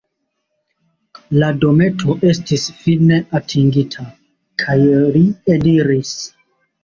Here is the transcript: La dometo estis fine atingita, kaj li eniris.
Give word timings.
La 1.41 1.49
dometo 1.65 2.15
estis 2.29 2.63
fine 2.79 3.19
atingita, 3.39 4.07
kaj 4.63 4.79
li 5.17 5.23
eniris. 5.57 6.17